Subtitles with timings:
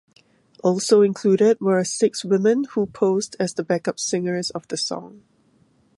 [0.63, 5.21] Also included were six women who posed as the back-up singers of the song.